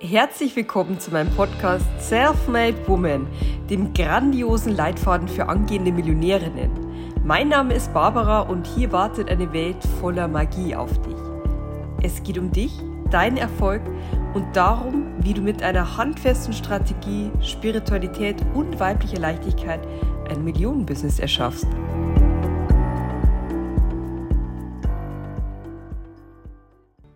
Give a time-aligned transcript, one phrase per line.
[0.00, 3.26] Herzlich willkommen zu meinem Podcast Self-Made Woman,
[3.70, 6.70] dem grandiosen Leitfaden für angehende Millionärinnen.
[7.24, 11.16] Mein Name ist Barbara und hier wartet eine Welt voller Magie auf dich.
[12.02, 12.78] Es geht um dich,
[13.10, 13.80] deinen Erfolg
[14.34, 19.80] und darum, wie du mit einer handfesten Strategie, Spiritualität und weiblicher Leichtigkeit
[20.28, 21.66] ein Millionenbusiness erschaffst.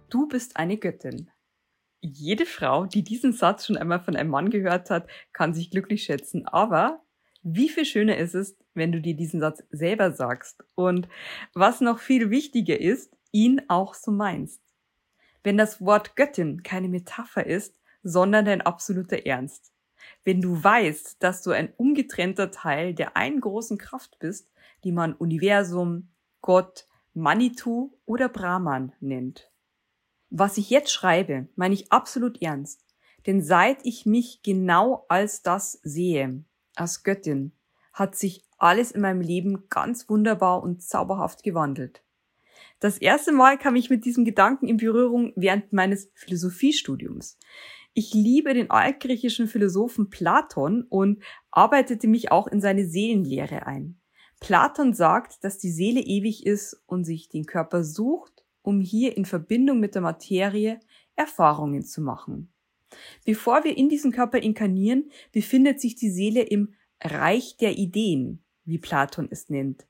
[0.08, 1.30] Du bist eine Göttin
[2.00, 6.04] jede Frau, die diesen Satz schon einmal von einem Mann gehört hat, kann sich glücklich
[6.04, 6.46] schätzen.
[6.46, 7.02] Aber
[7.42, 11.08] wie viel schöner ist es, wenn du dir diesen Satz selber sagst und
[11.55, 14.60] was noch viel wichtiger ist, ihn auch so meinst.
[15.42, 19.72] Wenn das Wort Göttin keine Metapher ist, sondern dein absoluter Ernst.
[20.24, 24.50] Wenn du weißt, dass du ein ungetrennter Teil der einen großen Kraft bist,
[24.84, 26.10] die man Universum,
[26.41, 29.50] Gott, Manitou oder Brahman nennt.
[30.30, 32.84] Was ich jetzt schreibe, meine ich absolut ernst.
[33.27, 36.45] Denn seit ich mich genau als das sehe,
[36.77, 37.53] als Göttin,
[37.92, 42.03] hat sich alles in meinem Leben ganz wunderbar und zauberhaft gewandelt.
[42.78, 47.37] Das erste Mal kam ich mit diesem Gedanken in Berührung während meines Philosophiestudiums.
[47.92, 54.00] Ich liebe den altgriechischen Philosophen Platon und arbeitete mich auch in seine Seelenlehre ein.
[54.39, 59.25] Platon sagt, dass die Seele ewig ist und sich den Körper sucht um hier in
[59.25, 60.80] Verbindung mit der Materie
[61.16, 62.53] Erfahrungen zu machen.
[63.25, 68.78] Bevor wir in diesen Körper inkarnieren, befindet sich die Seele im Reich der Ideen, wie
[68.78, 69.86] Platon es nennt.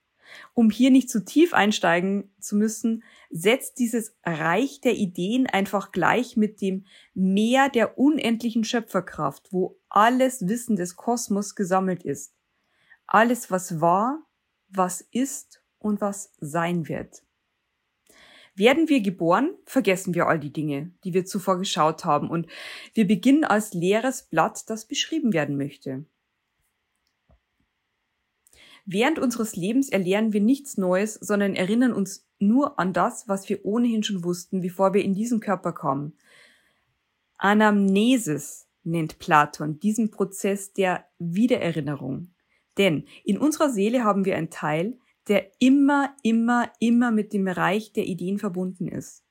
[0.54, 6.36] Um hier nicht zu tief einsteigen zu müssen, setzt dieses Reich der Ideen einfach gleich
[6.36, 12.34] mit dem Meer der unendlichen Schöpferkraft, wo alles Wissen des Kosmos gesammelt ist.
[13.06, 14.24] Alles, was war,
[14.68, 17.24] was ist und was sein wird.
[18.54, 22.46] Werden wir geboren, vergessen wir all die Dinge, die wir zuvor geschaut haben, und
[22.94, 26.04] wir beginnen als leeres Blatt, das beschrieben werden möchte.
[28.86, 33.64] Während unseres Lebens erlernen wir nichts Neues, sondern erinnern uns nur an das, was wir
[33.64, 36.16] ohnehin schon wussten, bevor wir in diesen Körper kamen.
[37.36, 42.34] Anamnesis nennt Platon diesen Prozess der Wiedererinnerung.
[42.78, 44.98] Denn in unserer Seele haben wir einen Teil,
[45.30, 49.24] der immer, immer, immer mit dem Reich der Ideen verbunden ist.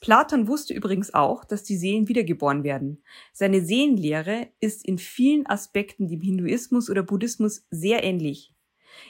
[0.00, 3.04] Platon wusste übrigens auch, dass die Seelen wiedergeboren werden.
[3.32, 8.52] Seine Seelenlehre ist in vielen Aspekten dem Hinduismus oder Buddhismus sehr ähnlich.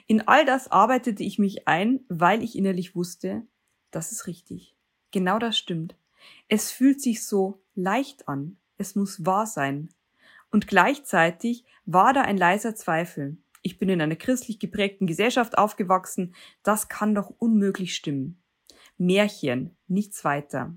[0.07, 3.47] In all das arbeitete ich mich ein, weil ich innerlich wusste,
[3.91, 4.77] das ist richtig.
[5.13, 5.97] Genau das stimmt.
[6.47, 8.59] Es fühlt sich so leicht an.
[8.77, 9.89] Es muss wahr sein.
[10.51, 16.35] Und gleichzeitig war da ein leiser Zweifel ich bin in einer christlich geprägten Gesellschaft aufgewachsen,
[16.63, 18.43] das kann doch unmöglich stimmen.
[18.99, 20.77] Märchen, nichts weiter.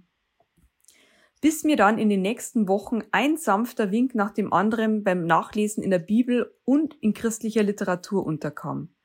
[1.41, 5.84] Bis mir dann in den nächsten Wochen ein sanfter Wink nach dem anderen beim Nachlesen
[5.84, 8.95] in der Bibel und in christlicher Literatur unterkam.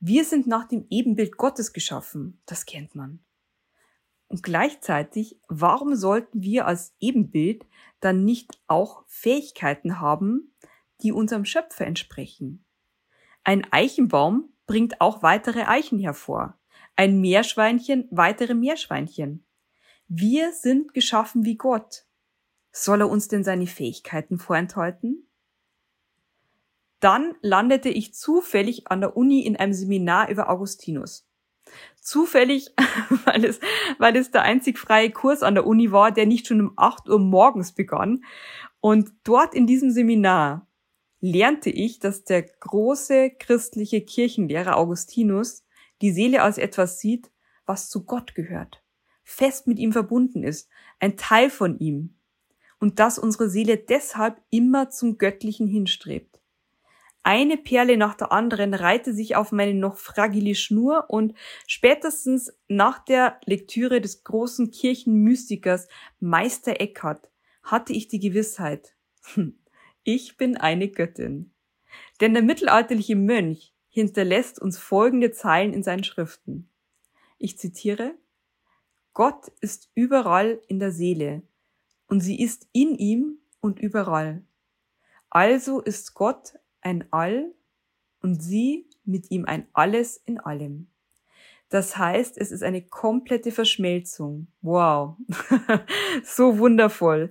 [0.00, 3.20] Wir sind nach dem Ebenbild Gottes geschaffen, das kennt man.
[4.28, 7.66] Und gleichzeitig, warum sollten wir als Ebenbild
[8.00, 10.54] dann nicht auch Fähigkeiten haben,
[11.02, 12.64] die unserem Schöpfer entsprechen?
[13.44, 16.58] Ein Eichenbaum bringt auch weitere Eichen hervor.
[16.96, 19.44] Ein Meerschweinchen weitere Meerschweinchen.
[20.08, 22.04] Wir sind geschaffen wie Gott.
[22.70, 25.28] Soll er uns denn seine Fähigkeiten vorenthalten?
[27.00, 31.28] Dann landete ich zufällig an der Uni in einem Seminar über Augustinus.
[32.00, 32.70] Zufällig,
[33.24, 33.60] weil es,
[33.98, 37.08] weil es der einzig freie Kurs an der Uni war, der nicht schon um 8
[37.08, 38.24] Uhr morgens begann.
[38.80, 40.67] Und dort in diesem Seminar
[41.20, 45.64] lernte ich, dass der große christliche Kirchenlehrer Augustinus
[46.00, 47.30] die Seele als etwas sieht,
[47.66, 48.82] was zu Gott gehört,
[49.24, 50.68] fest mit ihm verbunden ist,
[51.00, 52.14] ein Teil von ihm,
[52.80, 56.40] und dass unsere Seele deshalb immer zum Göttlichen hinstrebt.
[57.24, 61.34] Eine Perle nach der anderen reihte sich auf meine noch fragile Schnur und
[61.66, 65.88] spätestens nach der Lektüre des großen Kirchenmystikers
[66.20, 67.28] Meister Eckhart
[67.62, 68.96] hatte ich die Gewissheit,
[69.34, 69.58] hm,
[70.08, 71.52] ich bin eine Göttin.
[72.22, 76.70] Denn der mittelalterliche Mönch hinterlässt uns folgende Zeilen in seinen Schriften.
[77.36, 78.14] Ich zitiere,
[79.12, 81.42] Gott ist überall in der Seele
[82.06, 84.42] und sie ist in ihm und überall.
[85.28, 87.52] Also ist Gott ein All
[88.22, 90.90] und sie mit ihm ein Alles in allem.
[91.68, 94.46] Das heißt, es ist eine komplette Verschmelzung.
[94.62, 95.18] Wow.
[96.24, 97.28] so wundervoll.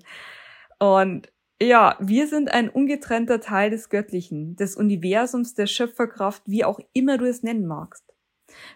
[0.77, 1.31] Und
[1.61, 7.17] ja, wir sind ein ungetrennter Teil des Göttlichen, des Universums, der Schöpferkraft, wie auch immer
[7.17, 8.03] du es nennen magst.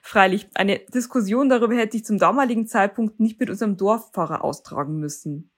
[0.01, 5.51] Freilich, eine Diskussion darüber hätte ich zum damaligen Zeitpunkt nicht mit unserem Dorfpfarrer austragen müssen.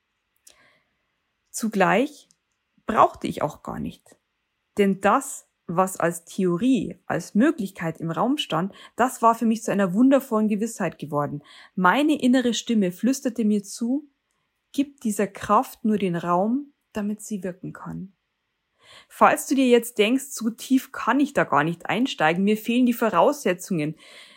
[1.49, 2.29] Zugleich
[2.85, 4.17] brauchte ich auch gar nicht.
[4.77, 9.71] Denn das, was als Theorie, als Möglichkeit im Raum stand, das war für mich zu
[9.71, 11.41] einer wundervollen Gewissheit geworden.
[11.75, 14.09] Meine innere Stimme flüsterte mir zu,
[14.73, 18.13] gib dieser Kraft nur den Raum, damit sie wirken kann.
[19.07, 22.85] Falls du dir jetzt denkst, zu tief kann ich da gar nicht einsteigen, mir fehlen
[22.85, 23.95] die Voraussetzungen,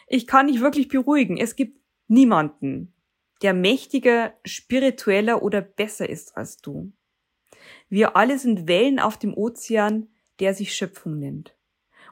[0.08, 2.94] ich kann dich wirklich beruhigen, es gibt niemanden,
[3.42, 6.92] der mächtiger, spiritueller oder besser ist als du.
[7.88, 10.08] Wir alle sind Wellen auf dem Ozean,
[10.40, 11.56] der sich Schöpfung nennt.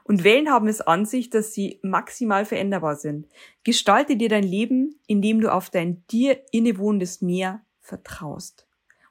[0.03, 3.27] Und Wellen haben es an sich, dass sie maximal veränderbar sind.
[3.63, 8.64] Gestalte dir dein Leben, indem du auf dein dir innewohnendes Meer vertraust.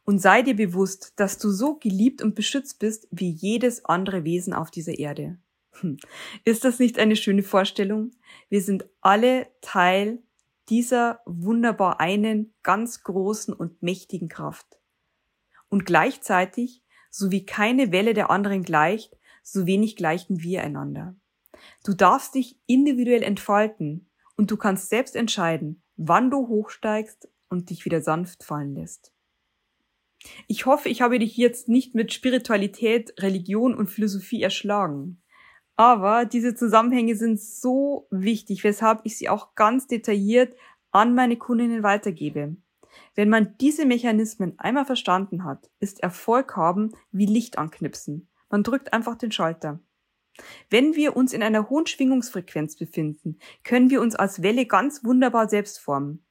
[0.04, 4.52] Und sei dir bewusst, dass du so geliebt und beschützt bist wie jedes andere Wesen
[4.52, 5.38] auf dieser Erde.
[5.80, 5.96] Hm.
[6.44, 8.10] Ist das nicht eine schöne Vorstellung?
[8.48, 10.22] Wir sind alle Teil
[10.68, 14.78] dieser wunderbar einen ganz großen und mächtigen Kraft.
[15.68, 21.16] Und gleichzeitig, so wie keine Welle der anderen gleicht, so wenig gleichen wir einander.
[21.84, 27.84] Du darfst dich individuell entfalten und du kannst selbst entscheiden, wann du hochsteigst und dich
[27.84, 29.13] wieder sanft fallen lässt.
[30.46, 35.23] Ich hoffe, ich habe dich jetzt nicht mit Spiritualität, Religion und Philosophie erschlagen.
[35.76, 40.55] Aber diese Zusammenhänge sind so wichtig, weshalb ich sie auch ganz detailliert
[40.93, 42.56] an meine Kundinnen weitergebe.
[43.14, 48.29] Wenn man diese Mechanismen einmal verstanden hat, ist Erfolg haben wie Licht anknipsen.
[48.50, 49.81] Man drückt einfach den Schalter.
[50.70, 55.49] Wenn wir uns in einer hohen Schwingungsfrequenz befinden, können wir uns als Welle ganz wunderbar
[55.49, 56.23] selbst formen.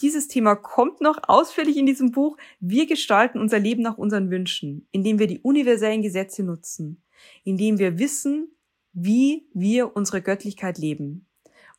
[0.00, 2.36] Dieses Thema kommt noch ausführlich in diesem Buch.
[2.60, 7.02] Wir gestalten unser Leben nach unseren Wünschen, indem wir die universellen Gesetze nutzen,
[7.42, 8.52] indem wir wissen,
[8.92, 11.26] wie wir unsere Göttlichkeit leben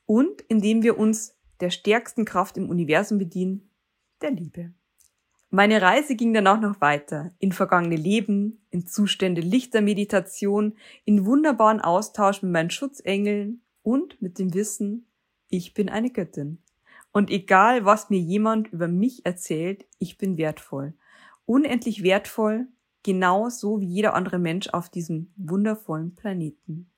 [0.06, 3.70] und indem wir uns der stärksten Kraft im Universum bedienen,
[4.22, 4.74] der Liebe.
[5.50, 11.26] Meine Reise ging dann auch noch weiter, in vergangene Leben, in Zustände lichter Meditation, in
[11.26, 15.08] wunderbaren Austausch mit meinen Schutzengeln und mit dem Wissen,
[15.48, 16.60] ich bin eine Göttin.
[17.20, 20.94] Und egal, was mir jemand über mich erzählt, ich bin wertvoll.
[21.46, 22.68] Unendlich wertvoll,
[23.04, 26.90] genauso wie jeder andere Mensch auf diesem wundervollen Planeten.